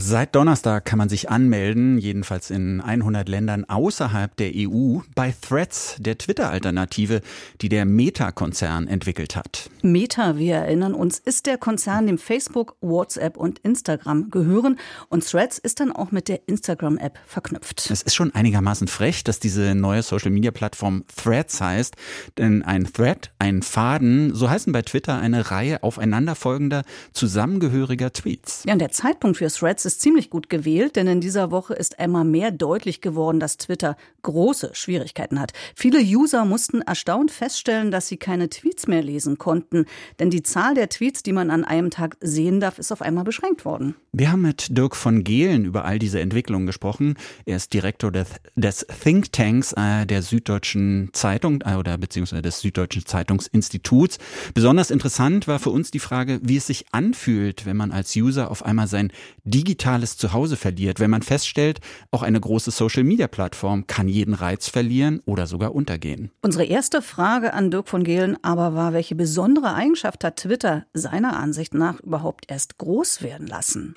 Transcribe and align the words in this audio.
Seit 0.00 0.36
Donnerstag 0.36 0.84
kann 0.84 0.96
man 0.96 1.08
sich 1.08 1.28
anmelden, 1.28 1.98
jedenfalls 1.98 2.50
in 2.50 2.80
100 2.80 3.28
Ländern 3.28 3.64
außerhalb 3.64 4.36
der 4.36 4.52
EU, 4.54 5.00
bei 5.16 5.34
Threads, 5.40 5.96
der 5.98 6.16
Twitter-Alternative, 6.16 7.20
die 7.60 7.68
der 7.68 7.84
Meta-Konzern 7.84 8.86
entwickelt 8.86 9.34
hat. 9.34 9.68
Meta, 9.82 10.36
wir 10.36 10.54
erinnern 10.54 10.94
uns, 10.94 11.18
ist 11.18 11.46
der 11.46 11.58
Konzern, 11.58 12.06
dem 12.06 12.16
Facebook, 12.16 12.76
WhatsApp 12.80 13.36
und 13.36 13.58
Instagram 13.58 14.30
gehören. 14.30 14.78
Und 15.08 15.28
Threads 15.28 15.58
ist 15.58 15.80
dann 15.80 15.90
auch 15.90 16.12
mit 16.12 16.28
der 16.28 16.46
Instagram-App 16.46 17.18
verknüpft. 17.26 17.90
Es 17.90 18.02
ist 18.02 18.14
schon 18.14 18.32
einigermaßen 18.32 18.86
frech, 18.86 19.24
dass 19.24 19.40
diese 19.40 19.74
neue 19.74 20.04
Social-Media-Plattform 20.04 21.06
Threads 21.16 21.60
heißt. 21.60 21.96
Denn 22.38 22.62
ein 22.62 22.84
Thread, 22.84 23.32
ein 23.40 23.62
Faden, 23.62 24.32
so 24.32 24.48
heißen 24.48 24.72
bei 24.72 24.82
Twitter 24.82 25.18
eine 25.18 25.50
Reihe 25.50 25.82
aufeinanderfolgender, 25.82 26.84
zusammengehöriger 27.12 28.12
Tweets. 28.12 28.62
Ja, 28.64 28.74
und 28.74 28.78
der 28.78 28.92
Zeitpunkt 28.92 29.38
für 29.38 29.48
Threads 29.48 29.87
ist 29.88 30.02
ziemlich 30.02 30.28
gut 30.28 30.50
gewählt, 30.50 30.96
denn 30.96 31.06
in 31.06 31.22
dieser 31.22 31.50
Woche 31.50 31.72
ist 31.72 31.98
einmal 31.98 32.24
mehr 32.24 32.50
deutlich 32.50 33.00
geworden, 33.00 33.40
dass 33.40 33.56
Twitter 33.56 33.96
große 34.20 34.70
Schwierigkeiten 34.74 35.40
hat. 35.40 35.52
Viele 35.74 36.00
User 36.00 36.44
mussten 36.44 36.82
erstaunt 36.82 37.30
feststellen, 37.30 37.90
dass 37.90 38.06
sie 38.06 38.18
keine 38.18 38.50
Tweets 38.50 38.86
mehr 38.86 39.02
lesen 39.02 39.38
konnten, 39.38 39.86
denn 40.20 40.28
die 40.28 40.42
Zahl 40.42 40.74
der 40.74 40.90
Tweets, 40.90 41.22
die 41.22 41.32
man 41.32 41.50
an 41.50 41.64
einem 41.64 41.88
Tag 41.90 42.18
sehen 42.20 42.60
darf, 42.60 42.78
ist 42.78 42.92
auf 42.92 43.00
einmal 43.00 43.24
beschränkt 43.24 43.64
worden. 43.64 43.94
Wir 44.12 44.30
haben 44.30 44.42
mit 44.42 44.76
Dirk 44.76 44.94
von 44.94 45.24
Gehlen 45.24 45.64
über 45.64 45.86
all 45.86 45.98
diese 45.98 46.20
Entwicklungen 46.20 46.66
gesprochen. 46.66 47.14
Er 47.46 47.56
ist 47.56 47.72
Direktor 47.72 48.12
des, 48.12 48.28
des 48.56 48.86
Think 49.02 49.32
Tanks 49.32 49.72
äh, 49.72 50.04
der 50.04 50.20
Süddeutschen 50.20 51.10
Zeitung 51.14 51.62
äh, 51.64 51.76
oder 51.76 51.96
beziehungsweise 51.96 52.42
des 52.42 52.60
Süddeutschen 52.60 53.06
Zeitungsinstituts. 53.06 54.18
Besonders 54.52 54.90
interessant 54.90 55.48
war 55.48 55.58
für 55.58 55.70
uns 55.70 55.90
die 55.90 55.98
Frage, 55.98 56.40
wie 56.42 56.58
es 56.58 56.66
sich 56.66 56.84
anfühlt, 56.92 57.64
wenn 57.64 57.76
man 57.78 57.90
als 57.90 58.14
User 58.14 58.50
auf 58.50 58.62
einmal 58.66 58.86
sein 58.86 59.12
digitales 59.44 59.77
digitales 59.78 60.16
Zuhause 60.16 60.56
verliert, 60.56 60.98
wenn 60.98 61.10
man 61.10 61.22
feststellt, 61.22 61.78
auch 62.10 62.22
eine 62.22 62.40
große 62.40 62.72
Social-Media-Plattform 62.72 63.86
kann 63.86 64.08
jeden 64.08 64.34
Reiz 64.34 64.68
verlieren 64.68 65.20
oder 65.24 65.46
sogar 65.46 65.72
untergehen. 65.72 66.32
Unsere 66.42 66.64
erste 66.64 67.00
Frage 67.00 67.54
an 67.54 67.70
Dirk 67.70 67.88
von 67.88 68.02
Gehlen 68.02 68.36
aber 68.42 68.74
war, 68.74 68.92
welche 68.92 69.14
besondere 69.14 69.74
Eigenschaft 69.74 70.24
hat 70.24 70.36
Twitter 70.36 70.86
seiner 70.94 71.36
Ansicht 71.36 71.74
nach 71.74 72.00
überhaupt 72.00 72.50
erst 72.50 72.78
groß 72.78 73.22
werden 73.22 73.46
lassen? 73.46 73.94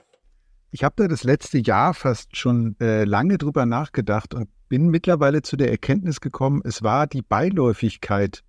Ich 0.70 0.84
habe 0.84 0.94
da 0.98 1.08
das 1.08 1.24
letzte 1.24 1.58
Jahr 1.58 1.96
fast 1.96 2.38
schon 2.38 2.76
äh, 2.80 3.04
lange 3.04 3.40
drüber 3.40 3.66
nachgedacht 3.66 4.36
und 4.36 4.50
bin 4.70 4.88
mittlerweile 4.88 5.42
zu 5.42 5.58
der 5.58 5.72
Erkenntnis 5.72 6.22
gekommen, 6.22 6.62
es 6.64 6.84
war 6.84 7.08
die 7.08 7.24
Beiläufigkeit. 7.24 8.44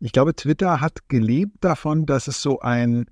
Ich 0.00 0.12
glaube, 0.12 0.36
Twitter 0.36 0.82
hat 0.82 1.08
gelebt 1.08 1.64
davon, 1.64 2.04
dass 2.04 2.28
es 2.28 2.42
so 2.42 2.60
ein 2.60 3.06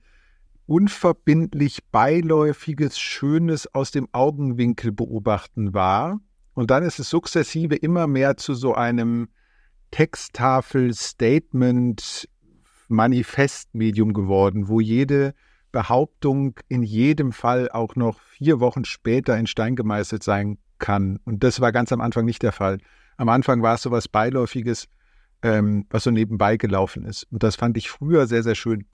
unverbindlich 0.73 1.81
beiläufiges, 1.93 2.99
schönes 2.99 3.67
aus 3.75 3.91
dem 3.91 4.09
Augenwinkel 4.13 4.91
beobachten 4.91 5.75
war. 5.75 6.19
Und 6.55 6.71
dann 6.71 6.83
ist 6.83 6.99
es 6.99 7.11
sukzessive 7.11 7.77
immer 7.77 8.07
mehr 8.07 8.39
zu 8.39 8.55
so 8.55 8.75
einem 8.75 9.29
Texttafel, 9.91 10.95
Statement, 10.95 12.27
Manifestmedium 12.89 14.15
geworden, 14.15 14.69
wo 14.69 14.81
jede 14.81 15.35
Behauptung 15.73 16.59
in 16.69 16.83
jedem 16.83 17.33
Fall 17.33 17.69
auch 17.71 17.95
noch 17.95 18.19
vier 18.21 18.59
Wochen 18.59 18.87
später 18.87 19.37
in 19.37 19.47
Stein 19.47 19.77
gemeißelt 19.77 20.23
sein 20.23 20.57
kann. 20.79 21.19
Und 21.27 21.45
das 21.45 21.61
war 21.61 21.73
ganz 21.73 21.93
am 21.93 22.01
Anfang 22.01 22.25
nicht 22.25 22.43
der 22.43 22.53
Fall. 22.53 22.79
Am 23.19 23.29
Anfang 23.29 23.61
war 23.61 23.75
es 23.75 23.83
so 23.83 23.91
was 23.91 24.09
Beiläufiges, 24.09 24.89
ähm, 25.43 25.85
was 25.91 26.05
so 26.05 26.11
nebenbei 26.11 26.57
gelaufen 26.57 27.05
ist. 27.05 27.25
Und 27.31 27.43
das 27.43 27.57
fand 27.57 27.77
ich 27.77 27.91
früher 27.91 28.27
sehr, 28.27 28.43
sehr 28.43 28.55
schön. 28.55 28.87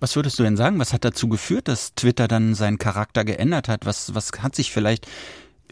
Was 0.00 0.16
würdest 0.16 0.38
du 0.38 0.42
denn 0.42 0.56
sagen? 0.56 0.78
Was 0.78 0.92
hat 0.92 1.04
dazu 1.04 1.28
geführt, 1.28 1.68
dass 1.68 1.94
Twitter 1.94 2.28
dann 2.28 2.54
seinen 2.54 2.78
Charakter 2.78 3.24
geändert 3.24 3.68
hat? 3.68 3.86
Was, 3.86 4.14
was 4.14 4.30
hat 4.38 4.54
sich 4.54 4.72
vielleicht, 4.72 5.06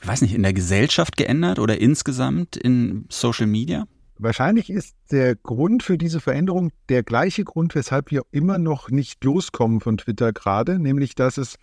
ich 0.01 0.07
weiß 0.07 0.23
nicht, 0.23 0.35
in 0.35 0.43
der 0.43 0.53
Gesellschaft 0.53 1.17
geändert 1.17 1.59
oder 1.59 1.79
insgesamt 1.81 2.57
in 2.57 3.07
Social 3.11 3.47
Media? 3.47 3.87
Wahrscheinlich 4.17 4.71
ist 4.71 4.95
der 5.11 5.35
Grund 5.35 5.83
für 5.83 5.99
diese 5.99 6.21
Veränderung 6.21 6.71
der 6.89 7.03
gleiche 7.03 7.45
Grund, 7.45 7.75
weshalb 7.75 8.11
wir 8.11 8.23
immer 8.31 8.59
noch 8.59 8.89
nicht 8.89 9.23
loskommen 9.25 9.81
von 9.81 9.99
Twitter 9.99 10.33
gerade, 10.33 10.79
nämlich 10.79 11.15
dass 11.15 11.37
es 11.37 11.57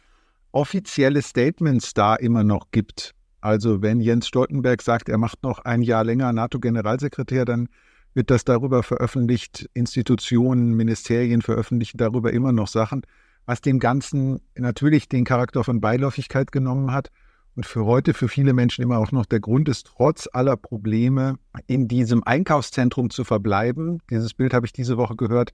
offizielle 0.51 1.21
Statements 1.21 1.93
da 1.93 2.15
immer 2.15 2.43
noch 2.43 2.71
gibt. 2.71 3.13
Also 3.39 3.81
wenn 3.81 4.01
Jens 4.01 4.27
Stoltenberg 4.27 4.81
sagt, 4.81 5.09
er 5.09 5.17
macht 5.17 5.43
noch 5.43 5.59
ein 5.59 5.81
Jahr 5.81 6.03
länger 6.03 6.33
NATO-Generalsekretär, 6.33 7.45
dann 7.45 7.69
wird 8.13 8.29
das 8.29 8.43
darüber 8.43 8.83
veröffentlicht, 8.83 9.69
Institutionen, 9.73 10.73
Ministerien 10.73 11.41
veröffentlichen 11.41 11.97
darüber 11.97 12.33
immer 12.33 12.51
noch 12.51 12.67
Sachen, 12.67 13.03
was 13.45 13.61
dem 13.61 13.79
Ganzen 13.79 14.41
natürlich 14.55 15.09
den 15.09 15.25
Charakter 15.25 15.63
von 15.63 15.81
Beiläufigkeit 15.81 16.51
genommen 16.51 16.91
hat 16.91 17.09
und 17.55 17.65
für 17.65 17.85
heute 17.85 18.13
für 18.13 18.27
viele 18.27 18.53
Menschen 18.53 18.83
immer 18.83 18.97
auch 18.97 19.11
noch 19.11 19.25
der 19.25 19.39
Grund 19.39 19.67
ist, 19.67 19.87
trotz 19.87 20.29
aller 20.31 20.55
Probleme 20.57 21.35
in 21.67 21.87
diesem 21.87 22.23
Einkaufszentrum 22.23 23.09
zu 23.09 23.23
verbleiben. 23.23 24.01
Dieses 24.09 24.33
Bild 24.33 24.53
habe 24.53 24.65
ich 24.65 24.73
diese 24.73 24.97
Woche 24.97 25.15
gehört. 25.15 25.53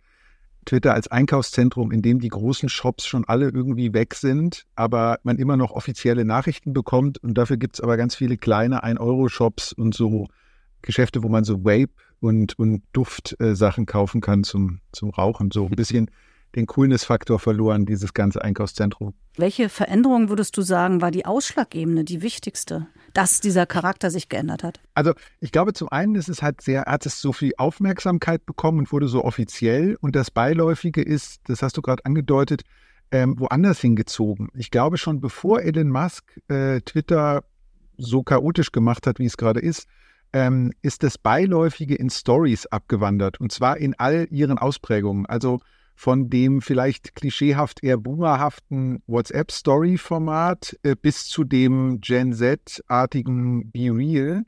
Twitter 0.65 0.93
als 0.93 1.07
Einkaufszentrum, 1.07 1.91
in 1.91 2.01
dem 2.01 2.19
die 2.19 2.27
großen 2.27 2.67
Shops 2.67 3.07
schon 3.07 3.23
alle 3.25 3.49
irgendwie 3.49 3.93
weg 3.93 4.13
sind, 4.13 4.65
aber 4.75 5.17
man 5.23 5.37
immer 5.37 5.55
noch 5.55 5.71
offizielle 5.71 6.25
Nachrichten 6.25 6.73
bekommt. 6.73 7.23
Und 7.23 7.35
dafür 7.37 7.55
gibt 7.55 7.75
es 7.75 7.81
aber 7.81 7.95
ganz 7.95 8.15
viele 8.15 8.35
kleine 8.35 8.83
1-Euro-Shops 8.83 9.71
und 9.71 9.95
so 9.95 10.27
Geschäfte, 10.81 11.23
wo 11.23 11.29
man 11.29 11.45
so 11.45 11.63
Vape 11.63 11.93
und, 12.19 12.57
und 12.57 12.83
Duftsachen 12.93 13.83
äh, 13.83 13.85
kaufen 13.85 14.21
kann 14.21 14.43
zum, 14.43 14.79
zum 14.91 15.09
Rauchen. 15.11 15.51
So 15.51 15.65
ein 15.65 15.71
bisschen 15.71 16.09
den 16.55 16.65
Coolness-Faktor 16.65 17.39
verloren, 17.39 17.85
dieses 17.85 18.13
ganze 18.13 18.41
Einkaufszentrum. 18.41 19.13
Welche 19.35 19.69
Veränderung 19.69 20.29
würdest 20.29 20.57
du 20.57 20.61
sagen, 20.61 21.01
war 21.01 21.11
die 21.11 21.25
ausschlaggebende, 21.25 22.03
die 22.03 22.21
wichtigste, 22.21 22.87
dass 23.13 23.39
dieser 23.41 23.65
Charakter 23.65 24.09
sich 24.09 24.29
geändert 24.29 24.63
hat? 24.63 24.79
Also 24.95 25.13
ich 25.39 25.51
glaube, 25.51 25.73
zum 25.73 25.89
einen 25.89 26.15
ist 26.15 26.29
es 26.29 26.41
halt 26.41 26.61
sehr, 26.61 26.85
hat 26.85 27.05
es 27.05 27.21
so 27.21 27.33
viel 27.33 27.53
Aufmerksamkeit 27.57 28.45
bekommen 28.45 28.79
und 28.79 28.91
wurde 28.91 29.07
so 29.07 29.23
offiziell. 29.23 29.97
Und 30.01 30.15
das 30.15 30.31
Beiläufige 30.31 31.01
ist, 31.01 31.41
das 31.45 31.61
hast 31.61 31.77
du 31.77 31.81
gerade 31.81 32.05
angedeutet, 32.05 32.63
ähm, 33.11 33.39
woanders 33.39 33.79
hingezogen. 33.79 34.49
Ich 34.55 34.71
glaube 34.71 34.97
schon, 34.97 35.21
bevor 35.21 35.61
Elon 35.61 35.89
Musk 35.89 36.41
äh, 36.49 36.81
Twitter 36.81 37.43
so 37.97 38.23
chaotisch 38.23 38.71
gemacht 38.71 39.07
hat, 39.07 39.19
wie 39.19 39.25
es 39.25 39.37
gerade 39.37 39.59
ist, 39.59 39.87
ähm, 40.37 40.71
ist 40.83 41.01
das 41.01 41.17
Beiläufige 41.17 41.95
in 41.95 42.11
Stories 42.11 42.67
abgewandert 42.67 43.41
und 43.41 43.51
zwar 43.51 43.77
in 43.77 43.95
all 43.95 44.27
ihren 44.29 44.59
Ausprägungen. 44.59 45.25
Also 45.25 45.59
von 45.95 46.29
dem 46.29 46.61
vielleicht 46.61 47.15
klischeehaft 47.15 47.83
eher 47.83 47.97
boomerhaften 47.97 49.01
WhatsApp-Story-Format 49.07 50.77
äh, 50.83 50.95
bis 50.95 51.25
zu 51.25 51.43
dem 51.43 52.01
Gen 52.01 52.33
Z-artigen 52.33 53.71
Be 53.71 53.89
Real. 53.91 54.43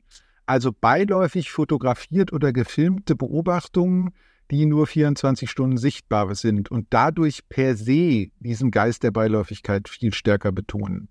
Also 0.46 0.70
beiläufig 0.72 1.50
fotografiert 1.50 2.32
oder 2.32 2.52
gefilmte 2.52 3.16
Beobachtungen, 3.16 4.10
die 4.52 4.66
nur 4.66 4.86
24 4.86 5.50
Stunden 5.50 5.76
sichtbar 5.76 6.32
sind 6.36 6.70
und 6.70 6.86
dadurch 6.90 7.48
per 7.48 7.74
se 7.74 8.28
diesen 8.38 8.70
Geist 8.70 9.02
der 9.02 9.10
Beiläufigkeit 9.10 9.88
viel 9.88 10.14
stärker 10.14 10.52
betonen. 10.52 11.08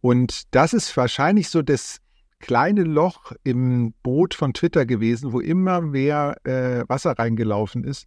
Und 0.00 0.54
das 0.54 0.72
ist 0.72 0.96
wahrscheinlich 0.96 1.50
so 1.50 1.60
das 1.60 2.00
kleine 2.40 2.82
Loch 2.82 3.32
im 3.42 3.94
Boot 4.02 4.34
von 4.34 4.52
Twitter 4.52 4.86
gewesen, 4.86 5.32
wo 5.32 5.40
immer 5.40 5.80
mehr 5.80 6.36
äh, 6.44 6.84
Wasser 6.88 7.12
reingelaufen 7.12 7.84
ist. 7.84 8.06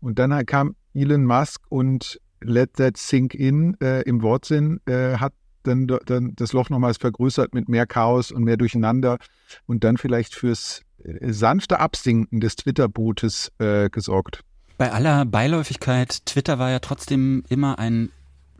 Und 0.00 0.18
dann 0.18 0.46
kam 0.46 0.76
Elon 0.94 1.24
Musk 1.24 1.62
und 1.68 2.20
Let 2.40 2.74
That 2.74 2.96
Sink 2.96 3.34
In 3.34 3.76
äh, 3.80 4.02
im 4.02 4.22
Wortsinn 4.22 4.80
äh, 4.86 5.16
hat 5.16 5.32
dann, 5.64 5.86
dann 6.06 6.32
das 6.36 6.52
Loch 6.52 6.70
nochmals 6.70 6.98
vergrößert 6.98 7.54
mit 7.54 7.68
mehr 7.68 7.86
Chaos 7.86 8.30
und 8.30 8.44
mehr 8.44 8.56
Durcheinander 8.56 9.18
und 9.66 9.84
dann 9.84 9.96
vielleicht 9.96 10.34
fürs 10.34 10.82
äh, 11.02 11.32
sanfte 11.32 11.80
Absinken 11.80 12.40
des 12.40 12.56
Twitter-Bootes 12.56 13.52
äh, 13.58 13.90
gesorgt. 13.90 14.44
Bei 14.76 14.92
aller 14.92 15.24
Beiläufigkeit, 15.24 16.24
Twitter 16.26 16.58
war 16.58 16.70
ja 16.70 16.78
trotzdem 16.78 17.42
immer 17.48 17.78
ein 17.78 18.10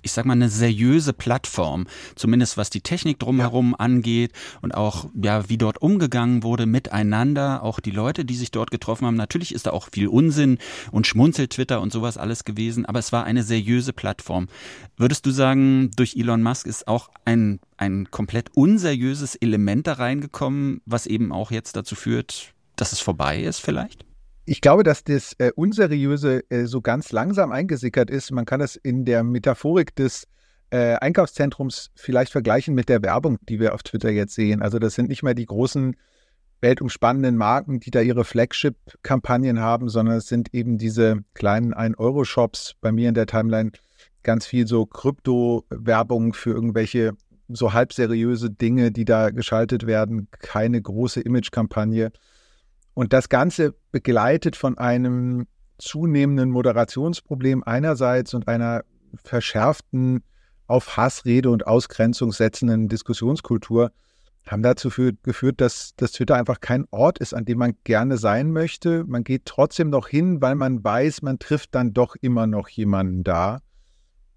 ich 0.02 0.12
sag 0.12 0.24
mal, 0.24 0.34
eine 0.34 0.48
seriöse 0.48 1.12
Plattform, 1.12 1.86
zumindest 2.14 2.56
was 2.56 2.70
die 2.70 2.80
Technik 2.80 3.18
drumherum 3.18 3.70
ja. 3.72 3.78
angeht 3.78 4.32
und 4.62 4.74
auch, 4.74 5.06
ja, 5.14 5.48
wie 5.48 5.58
dort 5.58 5.80
umgegangen 5.82 6.42
wurde 6.42 6.66
miteinander, 6.66 7.62
auch 7.62 7.80
die 7.80 7.90
Leute, 7.90 8.24
die 8.24 8.34
sich 8.34 8.50
dort 8.50 8.70
getroffen 8.70 9.06
haben. 9.06 9.16
Natürlich 9.16 9.54
ist 9.54 9.66
da 9.66 9.70
auch 9.70 9.88
viel 9.90 10.08
Unsinn 10.08 10.58
und 10.90 11.06
Schmunzel-Twitter 11.06 11.80
und 11.80 11.92
sowas 11.92 12.16
alles 12.16 12.44
gewesen, 12.44 12.86
aber 12.86 12.98
es 12.98 13.12
war 13.12 13.24
eine 13.24 13.42
seriöse 13.42 13.92
Plattform. 13.92 14.48
Würdest 14.96 15.26
du 15.26 15.30
sagen, 15.30 15.90
durch 15.96 16.16
Elon 16.16 16.42
Musk 16.42 16.66
ist 16.66 16.88
auch 16.88 17.10
ein, 17.24 17.60
ein 17.76 18.10
komplett 18.10 18.50
unseriöses 18.54 19.34
Element 19.34 19.86
da 19.86 19.94
reingekommen, 19.94 20.80
was 20.86 21.06
eben 21.06 21.32
auch 21.32 21.50
jetzt 21.50 21.76
dazu 21.76 21.94
führt, 21.94 22.54
dass 22.76 22.92
es 22.92 23.00
vorbei 23.00 23.42
ist 23.42 23.60
vielleicht? 23.60 24.07
Ich 24.50 24.62
glaube, 24.62 24.82
dass 24.82 25.04
das 25.04 25.34
äh, 25.36 25.52
Unseriöse 25.54 26.42
äh, 26.48 26.64
so 26.64 26.80
ganz 26.80 27.12
langsam 27.12 27.52
eingesickert 27.52 28.08
ist. 28.08 28.32
Man 28.32 28.46
kann 28.46 28.60
das 28.60 28.76
in 28.76 29.04
der 29.04 29.22
Metaphorik 29.22 29.94
des 29.94 30.26
äh, 30.70 30.94
Einkaufszentrums 30.94 31.90
vielleicht 31.94 32.32
vergleichen 32.32 32.74
mit 32.74 32.88
der 32.88 33.02
Werbung, 33.02 33.36
die 33.42 33.60
wir 33.60 33.74
auf 33.74 33.82
Twitter 33.82 34.08
jetzt 34.08 34.34
sehen. 34.34 34.62
Also 34.62 34.78
das 34.78 34.94
sind 34.94 35.10
nicht 35.10 35.22
mehr 35.22 35.34
die 35.34 35.44
großen 35.44 35.96
weltumspannenden 36.62 37.36
Marken, 37.36 37.78
die 37.78 37.90
da 37.90 38.00
ihre 38.00 38.24
Flagship-Kampagnen 38.24 39.60
haben, 39.60 39.90
sondern 39.90 40.16
es 40.16 40.28
sind 40.28 40.54
eben 40.54 40.78
diese 40.78 41.24
kleinen 41.34 41.74
1-Euro-Shops 41.74 42.74
bei 42.80 42.90
mir 42.90 43.10
in 43.10 43.14
der 43.14 43.26
Timeline 43.26 43.72
ganz 44.22 44.46
viel 44.46 44.66
so 44.66 44.86
Krypto-Werbung 44.86 46.32
für 46.32 46.52
irgendwelche 46.52 47.12
so 47.48 47.74
halbseriöse 47.74 48.48
Dinge, 48.48 48.92
die 48.92 49.04
da 49.04 49.28
geschaltet 49.28 49.86
werden, 49.86 50.28
keine 50.38 50.80
große 50.80 51.20
Image-Kampagne. 51.20 52.12
Und 52.98 53.12
das 53.12 53.28
Ganze 53.28 53.76
begleitet 53.92 54.56
von 54.56 54.76
einem 54.76 55.46
zunehmenden 55.78 56.50
Moderationsproblem 56.50 57.62
einerseits 57.62 58.34
und 58.34 58.48
einer 58.48 58.82
verschärften, 59.22 60.24
auf 60.66 60.96
Hassrede 60.96 61.48
und 61.48 61.64
Ausgrenzung 61.64 62.32
setzenden 62.32 62.88
Diskussionskultur 62.88 63.92
haben 64.48 64.64
dazu 64.64 64.90
geführt, 65.22 65.60
dass, 65.60 65.94
dass 65.94 66.10
Twitter 66.10 66.34
einfach 66.34 66.58
kein 66.58 66.86
Ort 66.90 67.20
ist, 67.20 67.34
an 67.34 67.44
dem 67.44 67.58
man 67.58 67.74
gerne 67.84 68.18
sein 68.18 68.50
möchte. 68.50 69.04
Man 69.04 69.22
geht 69.22 69.44
trotzdem 69.44 69.90
noch 69.90 70.08
hin, 70.08 70.42
weil 70.42 70.56
man 70.56 70.82
weiß, 70.82 71.22
man 71.22 71.38
trifft 71.38 71.76
dann 71.76 71.92
doch 71.92 72.16
immer 72.20 72.48
noch 72.48 72.68
jemanden 72.68 73.22
da. 73.22 73.60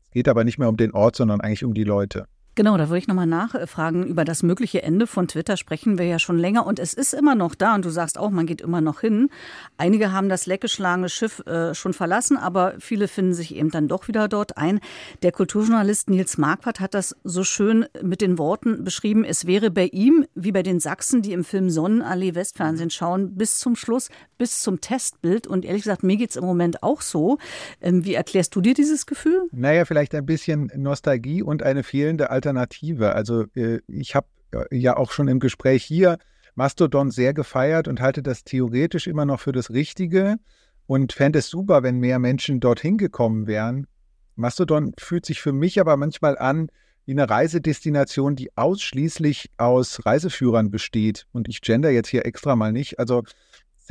Es 0.04 0.12
geht 0.12 0.28
aber 0.28 0.44
nicht 0.44 0.60
mehr 0.60 0.70
um 0.70 0.78
den 0.78 0.92
Ort, 0.92 1.16
sondern 1.16 1.42
eigentlich 1.42 1.66
um 1.66 1.74
die 1.74 1.84
Leute. 1.84 2.28
Genau, 2.56 2.76
da 2.76 2.90
würde 2.90 2.98
ich 2.98 3.08
nochmal 3.08 3.28
nachfragen. 3.28 4.06
Über 4.06 4.26
das 4.26 4.44
mögliche 4.44 4.84
Ende 4.84 5.08
von 5.08 5.30
Twitter 5.30 5.56
sprechen 5.56 5.98
wir 5.98 6.06
ja 6.06 6.20
schon 6.20 6.38
länger 6.38 6.66
und 6.68 6.80
es 6.80 6.94
ist 6.94 7.14
immer 7.14 7.34
noch 7.34 7.56
da 7.56 7.76
und 7.76 7.86
du 7.86 7.90
sagst 7.90 8.18
auch, 8.18 8.30
man 8.30 8.46
geht 8.46 8.60
immer 8.60 8.82
noch 8.82 9.00
hin. 9.00 9.30
Einige 9.78 10.12
haben 10.12 10.28
das 10.28 10.48
leckgeschlagene 10.48 11.08
Schiff 11.08 11.40
äh, 11.48 11.74
schon 11.74 11.94
verlassen, 11.94 12.36
aber 12.36 12.74
viele 12.80 13.08
finden 13.08 13.34
sich 13.34 13.56
eben 13.56 13.72
dann 13.72 13.88
doch 13.88 14.10
wieder 14.10 14.28
dort 14.28 14.58
ein. 14.58 14.82
Der 15.24 15.32
Kulturjournalist 15.32 16.10
Nils 16.10 16.38
Marquardt 16.38 16.82
hat 16.82 16.94
das 16.94 17.16
so 17.24 17.46
schön 17.46 17.86
mit 18.02 18.20
den 18.20 18.38
Worten 18.38 18.84
beschrieben, 18.84 19.24
es 19.24 19.48
wäre 19.48 19.72
bei 19.72 19.86
ihm 19.86 20.26
wie 20.36 20.52
bei 20.52 20.62
den 20.62 20.82
Sachsen, 20.82 21.22
die 21.22 21.32
im 21.32 21.46
Film 21.46 21.70
Sonnenallee 21.70 22.36
Westfernsehen 22.36 22.90
schauen, 22.90 23.36
bis 23.36 23.60
zum 23.60 23.78
Schluss, 23.78 24.10
bis 24.38 24.62
zum 24.62 24.82
Testbild. 24.82 25.48
Und 25.48 25.64
ehrlich 25.64 25.84
gesagt, 25.84 26.04
mir 26.04 26.18
geht 26.18 26.32
es 26.32 26.36
im 26.36 26.44
Moment 26.44 26.84
auch 26.84 27.02
so. 27.02 27.38
Ähm, 27.80 28.04
wie 28.04 28.14
erklärst 28.14 28.56
du 28.56 28.62
dir 28.62 28.74
dieses 28.74 29.06
Gefühl? 29.06 29.48
Naja, 29.52 29.86
vielleicht 29.86 30.14
ein 30.16 30.26
bisschen 30.26 30.70
Nostalgie 30.76 31.44
und 31.44 31.64
eine 31.64 31.84
fehlende 31.84 32.30
Alternative. 32.42 33.14
Also 33.14 33.46
äh, 33.56 33.80
ich 33.88 34.16
habe 34.16 34.28
äh, 34.52 34.76
ja 34.76 34.98
auch 34.98 35.12
schon 35.12 35.28
im 35.28 35.40
Gespräch 35.40 35.84
hier 35.84 36.18
Mastodon 36.56 37.12
sehr 37.12 37.34
gefeiert 37.34 37.88
und 37.88 38.02
halte 38.02 38.24
das 38.24 38.44
theoretisch 38.44 39.08
immer 39.08 39.26
noch 39.26 39.40
für 39.40 39.52
das 39.52 39.70
Richtige 39.70 40.38
und 40.88 41.14
fände 41.14 41.40
es 41.40 41.50
super, 41.50 41.84
wenn 41.84 42.00
mehr 42.00 42.20
Menschen 42.20 42.60
dorthin 42.60 42.98
gekommen 42.98 43.48
wären. 43.48 43.88
Mastodon 44.36 44.94
fühlt 45.00 45.26
sich 45.26 45.40
für 45.40 45.54
mich 45.54 45.80
aber 45.80 45.96
manchmal 45.98 46.38
an 46.38 46.70
wie 47.06 47.12
eine 47.12 47.30
Reisedestination, 47.30 48.36
die 48.36 48.56
ausschließlich 48.58 49.52
aus 49.58 50.06
Reiseführern 50.06 50.72
besteht. 50.72 51.26
Und 51.32 51.48
ich 51.48 51.62
gender 51.62 51.90
jetzt 51.90 52.10
hier 52.10 52.26
extra 52.26 52.56
mal 52.56 52.72
nicht. 52.72 53.00
Also 53.00 53.24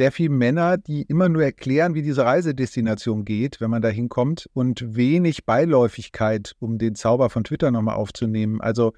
sehr 0.00 0.12
viele 0.12 0.30
Männer, 0.30 0.78
die 0.78 1.02
immer 1.02 1.28
nur 1.28 1.44
erklären, 1.44 1.92
wie 1.92 2.00
diese 2.00 2.24
Reisedestination 2.24 3.26
geht, 3.26 3.60
wenn 3.60 3.68
man 3.68 3.82
da 3.82 3.88
hinkommt 3.88 4.48
und 4.54 4.96
wenig 4.96 5.44
Beiläufigkeit, 5.44 6.54
um 6.58 6.78
den 6.78 6.94
Zauber 6.94 7.28
von 7.28 7.44
Twitter 7.44 7.70
nochmal 7.70 7.96
aufzunehmen. 7.96 8.62
Also 8.62 8.94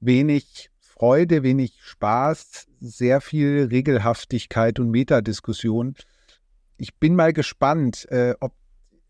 wenig 0.00 0.70
Freude, 0.78 1.42
wenig 1.42 1.76
Spaß, 1.82 2.68
sehr 2.80 3.20
viel 3.20 3.68
Regelhaftigkeit 3.70 4.80
und 4.80 4.88
Metadiskussion. 4.90 5.94
Ich 6.78 6.96
bin 6.96 7.16
mal 7.16 7.34
gespannt, 7.34 8.06
äh, 8.10 8.32
ob, 8.40 8.54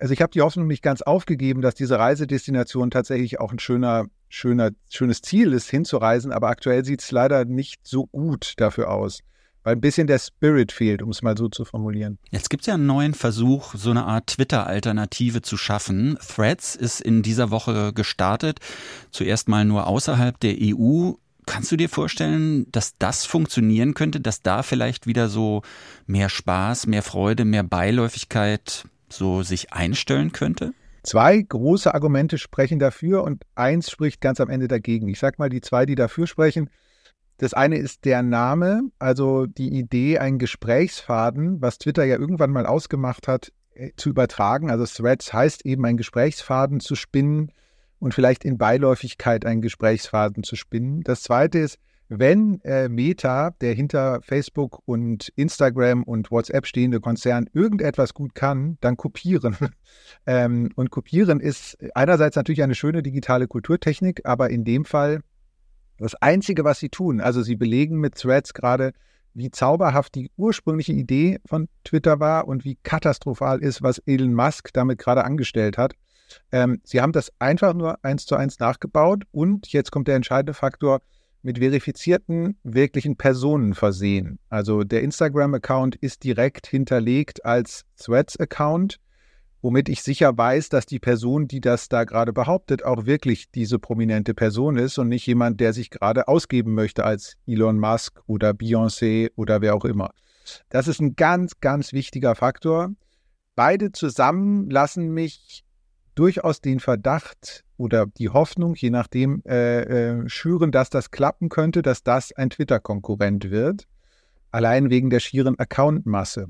also 0.00 0.12
ich 0.12 0.22
habe 0.22 0.32
die 0.32 0.40
Hoffnung 0.40 0.66
nicht 0.66 0.82
ganz 0.82 1.00
aufgegeben, 1.00 1.62
dass 1.62 1.76
diese 1.76 1.96
Reisedestination 1.96 2.90
tatsächlich 2.90 3.38
auch 3.38 3.52
ein 3.52 3.60
schöner, 3.60 4.06
schöner, 4.28 4.70
schönes 4.88 5.22
Ziel 5.22 5.52
ist, 5.52 5.70
hinzureisen, 5.70 6.32
aber 6.32 6.48
aktuell 6.48 6.84
sieht 6.84 7.02
es 7.02 7.12
leider 7.12 7.44
nicht 7.44 7.86
so 7.86 8.06
gut 8.06 8.54
dafür 8.56 8.90
aus 8.90 9.20
weil 9.70 9.76
ein 9.76 9.80
bisschen 9.80 10.08
der 10.08 10.18
Spirit 10.18 10.72
fehlt, 10.72 11.00
um 11.00 11.10
es 11.10 11.22
mal 11.22 11.36
so 11.36 11.48
zu 11.48 11.64
formulieren. 11.64 12.18
Jetzt 12.30 12.50
gibt 12.50 12.62
es 12.62 12.66
ja 12.66 12.74
einen 12.74 12.86
neuen 12.86 13.14
Versuch, 13.14 13.76
so 13.76 13.90
eine 13.90 14.04
Art 14.04 14.26
Twitter-Alternative 14.26 15.42
zu 15.42 15.56
schaffen. 15.56 16.18
Threads 16.26 16.74
ist 16.74 17.00
in 17.00 17.22
dieser 17.22 17.52
Woche 17.52 17.92
gestartet, 17.92 18.58
zuerst 19.12 19.48
mal 19.48 19.64
nur 19.64 19.86
außerhalb 19.86 20.40
der 20.40 20.56
EU. 20.60 21.12
Kannst 21.46 21.70
du 21.70 21.76
dir 21.76 21.88
vorstellen, 21.88 22.66
dass 22.72 22.96
das 22.98 23.26
funktionieren 23.26 23.94
könnte, 23.94 24.20
dass 24.20 24.42
da 24.42 24.64
vielleicht 24.64 25.06
wieder 25.06 25.28
so 25.28 25.62
mehr 26.06 26.28
Spaß, 26.28 26.88
mehr 26.88 27.04
Freude, 27.04 27.44
mehr 27.44 27.62
Beiläufigkeit 27.62 28.88
so 29.08 29.44
sich 29.44 29.72
einstellen 29.72 30.32
könnte? 30.32 30.72
Zwei 31.04 31.40
große 31.40 31.94
Argumente 31.94 32.38
sprechen 32.38 32.80
dafür 32.80 33.22
und 33.22 33.44
eins 33.54 33.88
spricht 33.88 34.20
ganz 34.20 34.40
am 34.40 34.50
Ende 34.50 34.66
dagegen. 34.66 35.06
Ich 35.06 35.20
sag 35.20 35.38
mal 35.38 35.48
die 35.48 35.60
zwei, 35.60 35.86
die 35.86 35.94
dafür 35.94 36.26
sprechen. 36.26 36.70
Das 37.40 37.54
eine 37.54 37.78
ist 37.78 38.04
der 38.04 38.22
Name, 38.22 38.82
also 38.98 39.46
die 39.46 39.70
Idee, 39.72 40.18
einen 40.18 40.38
Gesprächsfaden, 40.38 41.62
was 41.62 41.78
Twitter 41.78 42.04
ja 42.04 42.18
irgendwann 42.18 42.50
mal 42.50 42.66
ausgemacht 42.66 43.28
hat, 43.28 43.50
äh, 43.72 43.92
zu 43.96 44.10
übertragen. 44.10 44.70
Also 44.70 44.84
Threads 44.84 45.32
heißt 45.32 45.64
eben, 45.64 45.86
einen 45.86 45.96
Gesprächsfaden 45.96 46.80
zu 46.80 46.96
spinnen 46.96 47.50
und 47.98 48.12
vielleicht 48.12 48.44
in 48.44 48.58
Beiläufigkeit 48.58 49.46
einen 49.46 49.62
Gesprächsfaden 49.62 50.42
zu 50.42 50.54
spinnen. 50.54 51.00
Das 51.00 51.22
zweite 51.22 51.60
ist, 51.60 51.78
wenn 52.10 52.60
äh, 52.60 52.90
Meta, 52.90 53.52
der 53.62 53.72
hinter 53.72 54.20
Facebook 54.20 54.82
und 54.84 55.32
Instagram 55.34 56.02
und 56.02 56.30
WhatsApp 56.30 56.66
stehende 56.66 57.00
Konzern, 57.00 57.48
irgendetwas 57.54 58.12
gut 58.12 58.34
kann, 58.34 58.76
dann 58.82 58.98
kopieren. 58.98 59.56
ähm, 60.26 60.68
und 60.74 60.90
kopieren 60.90 61.40
ist 61.40 61.78
einerseits 61.94 62.36
natürlich 62.36 62.62
eine 62.62 62.74
schöne 62.74 63.02
digitale 63.02 63.48
Kulturtechnik, 63.48 64.20
aber 64.24 64.50
in 64.50 64.64
dem 64.64 64.84
Fall 64.84 65.22
das 66.00 66.14
Einzige, 66.16 66.64
was 66.64 66.78
sie 66.78 66.88
tun, 66.88 67.20
also 67.20 67.42
sie 67.42 67.56
belegen 67.56 67.98
mit 67.98 68.14
Threads 68.14 68.54
gerade, 68.54 68.92
wie 69.34 69.50
zauberhaft 69.50 70.14
die 70.14 70.30
ursprüngliche 70.36 70.92
Idee 70.92 71.38
von 71.46 71.68
Twitter 71.84 72.20
war 72.20 72.48
und 72.48 72.64
wie 72.64 72.76
katastrophal 72.82 73.60
ist, 73.60 73.82
was 73.82 73.98
Elon 74.06 74.34
Musk 74.34 74.72
damit 74.72 74.98
gerade 74.98 75.24
angestellt 75.24 75.78
hat. 75.78 75.94
Ähm, 76.52 76.80
sie 76.84 77.00
haben 77.00 77.12
das 77.12 77.32
einfach 77.38 77.74
nur 77.74 78.04
eins 78.04 78.26
zu 78.26 78.36
eins 78.36 78.58
nachgebaut 78.58 79.24
und 79.30 79.72
jetzt 79.72 79.90
kommt 79.92 80.08
der 80.08 80.16
entscheidende 80.16 80.54
Faktor, 80.54 81.00
mit 81.42 81.58
verifizierten 81.58 82.58
wirklichen 82.62 83.16
Personen 83.16 83.74
versehen. 83.74 84.38
Also 84.48 84.84
der 84.84 85.02
Instagram-Account 85.02 85.96
ist 85.96 86.24
direkt 86.24 86.66
hinterlegt 86.66 87.44
als 87.44 87.84
Threads-Account 87.96 88.98
womit 89.62 89.88
ich 89.88 90.02
sicher 90.02 90.36
weiß, 90.36 90.68
dass 90.68 90.86
die 90.86 90.98
Person, 90.98 91.48
die 91.48 91.60
das 91.60 91.88
da 91.88 92.04
gerade 92.04 92.32
behauptet, 92.32 92.84
auch 92.84 93.06
wirklich 93.06 93.50
diese 93.50 93.78
prominente 93.78 94.34
Person 94.34 94.76
ist 94.76 94.98
und 94.98 95.08
nicht 95.08 95.26
jemand, 95.26 95.60
der 95.60 95.72
sich 95.72 95.90
gerade 95.90 96.28
ausgeben 96.28 96.74
möchte 96.74 97.04
als 97.04 97.36
Elon 97.46 97.78
Musk 97.78 98.20
oder 98.26 98.50
Beyoncé 98.50 99.30
oder 99.36 99.60
wer 99.60 99.74
auch 99.74 99.84
immer. 99.84 100.10
Das 100.68 100.88
ist 100.88 101.00
ein 101.00 101.16
ganz, 101.16 101.60
ganz 101.60 101.92
wichtiger 101.92 102.34
Faktor. 102.34 102.90
Beide 103.54 103.92
zusammen 103.92 104.70
lassen 104.70 105.12
mich 105.12 105.64
durchaus 106.14 106.60
den 106.60 106.80
Verdacht 106.80 107.64
oder 107.76 108.06
die 108.06 108.28
Hoffnung, 108.28 108.74
je 108.74 108.90
nachdem, 108.90 109.42
äh, 109.46 109.82
äh, 109.82 110.28
schüren, 110.28 110.72
dass 110.72 110.90
das 110.90 111.10
klappen 111.10 111.48
könnte, 111.48 111.82
dass 111.82 112.02
das 112.02 112.32
ein 112.32 112.50
Twitter-Konkurrent 112.50 113.50
wird. 113.50 113.86
Allein 114.50 114.90
wegen 114.90 115.10
der 115.10 115.20
schieren 115.20 115.58
Accountmasse. 115.58 116.48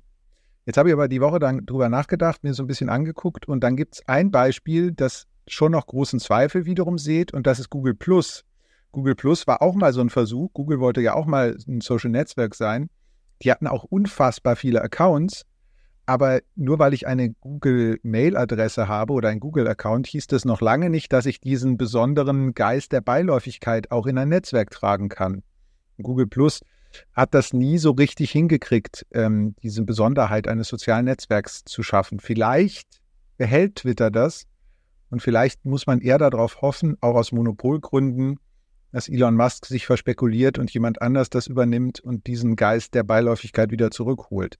Jetzt 0.66 0.76
habe 0.76 0.88
ich 0.88 0.92
aber 0.92 1.08
die 1.08 1.20
Woche 1.20 1.38
dann 1.38 1.64
drüber 1.64 1.88
nachgedacht, 1.88 2.44
mir 2.44 2.54
so 2.54 2.62
ein 2.62 2.66
bisschen 2.66 2.90
angeguckt 2.90 3.48
und 3.48 3.64
dann 3.64 3.76
gibt 3.76 3.94
es 3.94 4.08
ein 4.08 4.30
Beispiel, 4.30 4.92
das 4.92 5.26
schon 5.46 5.72
noch 5.72 5.86
großen 5.86 6.20
Zweifel 6.20 6.66
wiederum 6.66 6.98
seht 6.98 7.32
und 7.32 7.46
das 7.46 7.58
ist 7.58 7.70
Google 7.70 7.94
Plus. 7.94 8.44
Google 8.92 9.14
Plus 9.14 9.46
war 9.46 9.62
auch 9.62 9.74
mal 9.74 9.92
so 9.92 10.00
ein 10.00 10.10
Versuch. 10.10 10.52
Google 10.52 10.80
wollte 10.80 11.00
ja 11.00 11.14
auch 11.14 11.26
mal 11.26 11.56
ein 11.66 11.80
Social 11.80 12.10
Netzwerk 12.10 12.54
sein. 12.54 12.90
Die 13.42 13.50
hatten 13.50 13.66
auch 13.66 13.84
unfassbar 13.84 14.56
viele 14.56 14.82
Accounts, 14.82 15.46
aber 16.06 16.40
nur 16.56 16.78
weil 16.78 16.92
ich 16.92 17.06
eine 17.06 17.30
Google 17.40 17.98
Mail-Adresse 18.02 18.88
habe 18.88 19.12
oder 19.12 19.28
ein 19.28 19.40
Google-Account, 19.40 20.08
hieß 20.08 20.26
das 20.26 20.44
noch 20.44 20.60
lange 20.60 20.90
nicht, 20.90 21.12
dass 21.12 21.24
ich 21.24 21.40
diesen 21.40 21.78
besonderen 21.78 22.52
Geist 22.52 22.92
der 22.92 23.00
Beiläufigkeit 23.00 23.90
auch 23.90 24.06
in 24.06 24.18
ein 24.18 24.28
Netzwerk 24.28 24.70
tragen 24.70 25.08
kann. 25.08 25.42
Google 26.02 26.26
Plus 26.26 26.60
hat 27.12 27.34
das 27.34 27.52
nie 27.52 27.78
so 27.78 27.92
richtig 27.92 28.30
hingekriegt, 28.30 29.06
ähm, 29.12 29.54
diese 29.62 29.82
Besonderheit 29.84 30.48
eines 30.48 30.68
sozialen 30.68 31.06
Netzwerks 31.06 31.64
zu 31.64 31.82
schaffen. 31.82 32.20
Vielleicht 32.20 33.00
behält 33.36 33.76
Twitter 33.76 34.10
das 34.10 34.46
und 35.10 35.22
vielleicht 35.22 35.64
muss 35.64 35.86
man 35.86 36.00
eher 36.00 36.18
darauf 36.18 36.62
hoffen, 36.62 36.96
auch 37.00 37.14
aus 37.14 37.32
Monopolgründen, 37.32 38.38
dass 38.92 39.08
Elon 39.08 39.36
Musk 39.36 39.66
sich 39.66 39.86
verspekuliert 39.86 40.58
und 40.58 40.70
jemand 40.72 41.02
anders 41.02 41.30
das 41.30 41.46
übernimmt 41.46 42.00
und 42.00 42.26
diesen 42.26 42.56
Geist 42.56 42.94
der 42.94 43.02
Beiläufigkeit 43.02 43.70
wieder 43.70 43.90
zurückholt. 43.90 44.58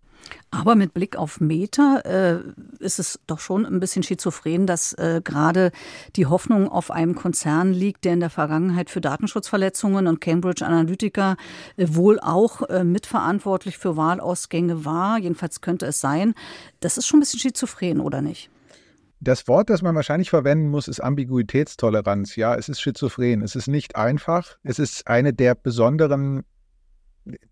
Aber 0.51 0.75
mit 0.75 0.93
Blick 0.93 1.17
auf 1.17 1.41
Meta 1.41 2.01
äh, 2.05 2.41
ist 2.79 2.99
es 2.99 3.21
doch 3.27 3.41
schon 3.41 3.65
ein 3.65 3.81
bisschen 3.81 4.03
schizophren, 4.03 4.67
dass 4.67 4.93
äh, 4.95 5.21
gerade 5.25 5.73
die 6.17 6.27
Hoffnung 6.27 6.69
auf 6.69 6.91
einem 6.91 7.15
Konzern 7.15 7.73
liegt, 7.73 8.05
der 8.05 8.15
in 8.15 8.21
der 8.21 8.31
Vergangenheit 8.31 8.91
für 8.91 9.01
Datenschutzverletzungen 9.01 10.07
und 10.07 10.21
Cambridge 10.21 10.65
Analytica 10.65 11.37
äh, 11.77 11.87
wohl 11.89 12.21
auch 12.21 12.63
äh, 12.69 12.85
mitverantwortlich 12.85 13.79
für 13.79 13.97
Wahlausgänge 13.97 14.85
war. 14.85 15.19
Jedenfalls 15.19 15.61
könnte 15.61 15.87
es 15.87 16.01
sein. 16.01 16.35
Das 16.81 16.99
ist 16.99 17.07
schon 17.07 17.19
ein 17.19 17.21
bisschen 17.21 17.41
schizophren, 17.41 18.01
oder 18.01 18.21
nicht? 18.21 18.51
Das 19.21 19.47
Wort, 19.49 19.69
das 19.69 19.83
man 19.83 19.95
wahrscheinlich 19.95 20.31
verwenden 20.31 20.69
muss, 20.69 20.89
ist 20.89 21.01
Ambiguitätstoleranz. 21.01 22.37
Ja, 22.37 22.55
es 22.55 22.71
ist 22.71 22.81
schizophren. 22.81 23.43
Es 23.43 23.55
ist 23.55 23.69
nicht 23.69 23.95
einfach. 23.95 24.57
Es 24.63 24.79
ist 24.79 25.07
eine 25.07 25.35
der 25.35 25.55
besonderen 25.55 26.43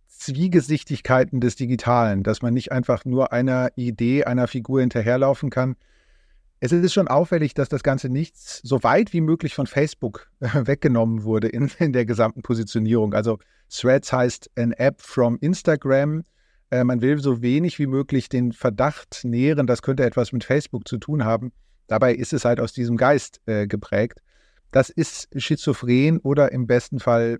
Zwiegesichtigkeiten 0.08 1.40
des 1.40 1.56
Digitalen, 1.56 2.22
dass 2.22 2.40
man 2.40 2.54
nicht 2.54 2.72
einfach 2.72 3.04
nur 3.04 3.32
einer 3.32 3.68
Idee, 3.76 4.24
einer 4.24 4.48
Figur 4.48 4.80
hinterherlaufen 4.80 5.50
kann. 5.50 5.76
Es 6.60 6.72
ist 6.72 6.92
schon 6.92 7.06
auffällig, 7.06 7.54
dass 7.54 7.68
das 7.68 7.84
Ganze 7.84 8.08
nichts 8.08 8.60
so 8.64 8.82
weit 8.82 9.12
wie 9.12 9.20
möglich 9.20 9.54
von 9.54 9.66
Facebook 9.66 10.28
weggenommen 10.40 11.22
wurde 11.22 11.48
in, 11.48 11.70
in 11.78 11.92
der 11.92 12.06
gesamten 12.06 12.42
Positionierung. 12.42 13.14
Also 13.14 13.38
Threads 13.70 14.12
heißt 14.12 14.50
an 14.56 14.72
App 14.72 15.02
from 15.02 15.38
Instagram. 15.40 16.24
Äh, 16.70 16.84
man 16.84 17.00
will 17.00 17.18
so 17.18 17.42
wenig 17.42 17.78
wie 17.78 17.86
möglich 17.86 18.28
den 18.28 18.52
Verdacht 18.52 19.20
nähren, 19.24 19.66
das 19.66 19.82
könnte 19.82 20.04
etwas 20.04 20.32
mit 20.32 20.44
Facebook 20.44 20.86
zu 20.86 20.98
tun 20.98 21.24
haben. 21.24 21.52
Dabei 21.86 22.14
ist 22.14 22.32
es 22.32 22.44
halt 22.44 22.60
aus 22.60 22.72
diesem 22.72 22.96
Geist 22.96 23.40
äh, 23.46 23.66
geprägt. 23.66 24.20
Das 24.70 24.90
ist 24.90 25.28
schizophren 25.34 26.18
oder 26.18 26.52
im 26.52 26.66
besten 26.66 27.00
Fall 27.00 27.38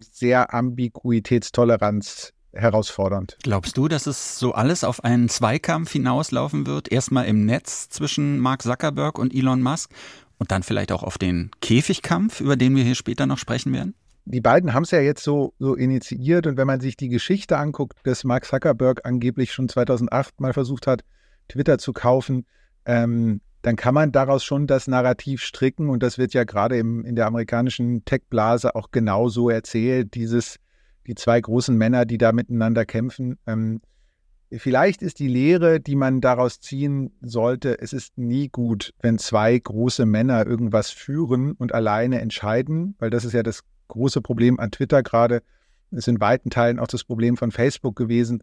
sehr 0.00 0.54
Ambiguitätstoleranz 0.54 2.32
herausfordernd. 2.52 3.36
Glaubst 3.42 3.76
du, 3.76 3.88
dass 3.88 4.06
es 4.06 4.38
so 4.38 4.52
alles 4.52 4.82
auf 4.82 5.04
einen 5.04 5.28
Zweikampf 5.28 5.92
hinauslaufen 5.92 6.66
wird? 6.66 6.90
Erstmal 6.90 7.26
im 7.26 7.44
Netz 7.44 7.90
zwischen 7.90 8.38
Mark 8.38 8.62
Zuckerberg 8.62 9.18
und 9.18 9.34
Elon 9.34 9.60
Musk 9.60 9.92
und 10.38 10.50
dann 10.50 10.62
vielleicht 10.62 10.92
auch 10.92 11.02
auf 11.02 11.18
den 11.18 11.50
Käfigkampf, 11.60 12.40
über 12.40 12.56
den 12.56 12.74
wir 12.74 12.84
hier 12.84 12.94
später 12.94 13.26
noch 13.26 13.38
sprechen 13.38 13.72
werden? 13.74 13.94
Die 14.28 14.40
beiden 14.40 14.74
haben 14.74 14.82
es 14.82 14.90
ja 14.90 14.98
jetzt 14.98 15.22
so, 15.22 15.54
so 15.60 15.76
initiiert 15.76 16.48
und 16.48 16.56
wenn 16.56 16.66
man 16.66 16.80
sich 16.80 16.96
die 16.96 17.08
Geschichte 17.08 17.58
anguckt, 17.58 17.96
dass 18.02 18.24
Mark 18.24 18.44
Zuckerberg 18.44 19.02
angeblich 19.04 19.52
schon 19.52 19.68
2008 19.68 20.40
mal 20.40 20.52
versucht 20.52 20.88
hat, 20.88 21.04
Twitter 21.48 21.78
zu 21.78 21.92
kaufen, 21.92 22.44
ähm, 22.86 23.40
dann 23.62 23.76
kann 23.76 23.94
man 23.94 24.10
daraus 24.10 24.44
schon 24.44 24.66
das 24.66 24.88
Narrativ 24.88 25.42
stricken 25.42 25.88
und 25.88 26.02
das 26.02 26.18
wird 26.18 26.34
ja 26.34 26.42
gerade 26.42 26.76
in 26.76 27.14
der 27.14 27.26
amerikanischen 27.26 28.04
Tech-Blase 28.04 28.74
auch 28.74 28.90
genauso 28.90 29.48
erzählt, 29.48 30.14
dieses, 30.14 30.56
die 31.06 31.14
zwei 31.14 31.40
großen 31.40 31.76
Männer, 31.76 32.04
die 32.04 32.18
da 32.18 32.32
miteinander 32.32 32.84
kämpfen. 32.84 33.38
Ähm, 33.46 33.80
vielleicht 34.50 35.02
ist 35.02 35.20
die 35.20 35.28
Lehre, 35.28 35.78
die 35.78 35.94
man 35.94 36.20
daraus 36.20 36.58
ziehen 36.58 37.12
sollte, 37.20 37.78
es 37.80 37.92
ist 37.92 38.18
nie 38.18 38.48
gut, 38.48 38.92
wenn 39.02 39.18
zwei 39.18 39.56
große 39.56 40.04
Männer 40.04 40.44
irgendwas 40.46 40.90
führen 40.90 41.52
und 41.52 41.72
alleine 41.74 42.20
entscheiden, 42.20 42.96
weil 42.98 43.10
das 43.10 43.24
ist 43.24 43.32
ja 43.32 43.44
das 43.44 43.62
große 43.88 44.20
Problem 44.20 44.58
an 44.60 44.70
Twitter 44.70 45.02
gerade. 45.02 45.42
Ist 45.90 46.08
in 46.08 46.20
weiten 46.20 46.50
Teilen 46.50 46.78
auch 46.78 46.88
das 46.88 47.04
Problem 47.04 47.36
von 47.36 47.52
Facebook 47.52 47.96
gewesen. 47.96 48.42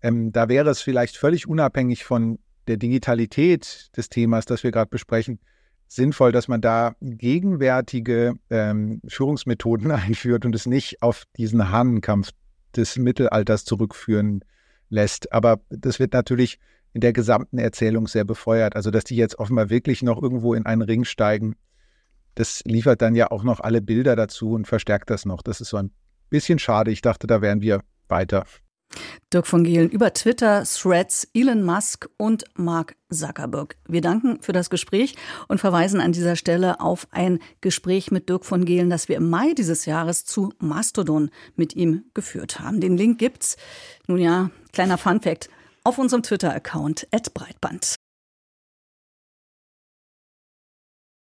Ähm, 0.00 0.32
da 0.32 0.48
wäre 0.48 0.70
es 0.70 0.80
vielleicht 0.80 1.16
völlig 1.16 1.46
unabhängig 1.46 2.04
von 2.04 2.38
der 2.66 2.76
Digitalität 2.76 3.90
des 3.96 4.08
Themas, 4.08 4.46
das 4.46 4.62
wir 4.62 4.70
gerade 4.70 4.90
besprechen, 4.90 5.38
sinnvoll, 5.86 6.32
dass 6.32 6.48
man 6.48 6.60
da 6.60 6.94
gegenwärtige 7.00 8.34
ähm, 8.50 9.00
Führungsmethoden 9.06 9.90
einführt 9.90 10.44
und 10.44 10.54
es 10.54 10.66
nicht 10.66 11.02
auf 11.02 11.24
diesen 11.36 11.70
Hahnenkampf 11.70 12.30
des 12.74 12.96
Mittelalters 12.96 13.64
zurückführen 13.64 14.44
lässt. 14.88 15.32
Aber 15.32 15.60
das 15.70 15.98
wird 15.98 16.12
natürlich 16.12 16.58
in 16.92 17.00
der 17.00 17.12
gesamten 17.12 17.58
Erzählung 17.58 18.06
sehr 18.06 18.24
befeuert. 18.24 18.76
Also, 18.76 18.90
dass 18.90 19.04
die 19.04 19.16
jetzt 19.16 19.38
offenbar 19.38 19.68
wirklich 19.68 20.02
noch 20.02 20.22
irgendwo 20.22 20.54
in 20.54 20.64
einen 20.66 20.82
Ring 20.82 21.04
steigen, 21.04 21.56
das 22.34 22.62
liefert 22.64 23.02
dann 23.02 23.14
ja 23.14 23.30
auch 23.30 23.44
noch 23.44 23.60
alle 23.60 23.80
Bilder 23.80 24.16
dazu 24.16 24.52
und 24.52 24.66
verstärkt 24.66 25.10
das 25.10 25.24
noch. 25.24 25.42
Das 25.42 25.60
ist 25.60 25.68
so 25.68 25.76
ein 25.76 25.90
bisschen 26.30 26.58
schade. 26.58 26.90
Ich 26.90 27.02
dachte, 27.02 27.26
da 27.26 27.40
wären 27.40 27.60
wir 27.60 27.80
weiter. 28.08 28.44
Dirk 29.32 29.46
von 29.46 29.64
Gehlen 29.64 29.90
über 29.90 30.12
Twitter, 30.12 30.62
Threads, 30.64 31.28
Elon 31.34 31.64
Musk 31.64 32.08
und 32.16 32.44
Mark 32.54 32.94
Zuckerberg. 33.10 33.76
Wir 33.88 34.00
danken 34.00 34.40
für 34.40 34.52
das 34.52 34.70
Gespräch 34.70 35.16
und 35.48 35.58
verweisen 35.58 36.00
an 36.00 36.12
dieser 36.12 36.36
Stelle 36.36 36.80
auf 36.80 37.08
ein 37.10 37.40
Gespräch 37.60 38.10
mit 38.10 38.28
Dirk 38.28 38.44
von 38.44 38.64
Gehlen, 38.64 38.90
das 38.90 39.08
wir 39.08 39.16
im 39.16 39.30
Mai 39.30 39.54
dieses 39.54 39.86
Jahres 39.86 40.24
zu 40.24 40.52
Mastodon 40.58 41.30
mit 41.56 41.74
ihm 41.74 42.04
geführt 42.14 42.60
haben. 42.60 42.80
Den 42.80 42.96
Link 42.96 43.18
gibt's, 43.18 43.56
nun 44.06 44.18
ja, 44.18 44.50
kleiner 44.72 44.98
Funfact, 44.98 45.48
auf 45.82 45.98
unserem 45.98 46.22
Twitter-Account, 46.22 47.08
Breitband. 47.34 47.96